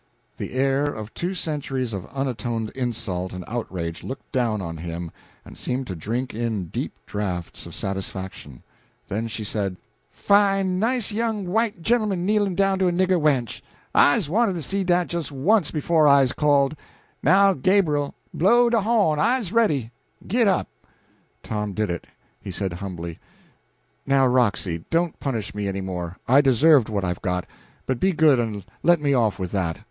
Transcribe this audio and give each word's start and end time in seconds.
The 0.37 0.53
heir 0.53 0.85
of 0.85 1.13
two 1.13 1.35
centuries 1.35 1.93
of 1.93 2.07
unatoned 2.11 2.71
insult 2.71 3.33
and 3.33 3.43
outrage 3.47 4.03
looked 4.03 4.31
down 4.31 4.59
on 4.59 4.77
him 4.77 5.11
and 5.45 5.55
seemed 5.55 5.85
to 5.85 5.95
drink 5.95 6.33
in 6.33 6.69
deep 6.69 6.93
draughts 7.05 7.67
of 7.67 7.75
satisfaction. 7.75 8.63
Then 9.09 9.27
she 9.27 9.43
said 9.43 9.77
"Fine 10.09 10.79
nice 10.79 11.11
young 11.11 11.45
white 11.45 11.83
gen'l'man 11.83 12.25
kneelin' 12.25 12.55
down 12.55 12.79
to 12.79 12.87
a 12.87 12.91
nigger 12.91 13.21
wench! 13.21 13.61
I's 13.93 14.27
wanted 14.27 14.53
to 14.53 14.63
see 14.63 14.83
dat 14.83 15.13
jes 15.13 15.29
once 15.31 15.69
befo' 15.69 16.07
I's 16.07 16.33
called. 16.33 16.75
Now, 17.21 17.53
Gabr'el, 17.53 18.15
blow 18.33 18.71
de 18.71 18.81
hawn, 18.81 19.19
I's 19.19 19.51
ready... 19.53 19.91
Git 20.27 20.47
up!" 20.47 20.67
Tom 21.43 21.73
did 21.73 21.91
it. 21.91 22.07
He 22.41 22.49
said, 22.49 22.73
humbly 22.73 23.19
"Now, 24.07 24.25
Roxy, 24.25 24.83
don't 24.89 25.19
punish 25.19 25.53
me 25.53 25.67
any 25.67 25.81
more. 25.81 26.17
I 26.27 26.41
deserved 26.41 26.89
what 26.89 27.03
I've 27.05 27.21
got, 27.21 27.45
but 27.85 27.99
be 27.99 28.13
good 28.13 28.39
and 28.39 28.65
let 28.81 28.99
me 28.99 29.13
off 29.13 29.37
with 29.37 29.51
that. 29.51 29.77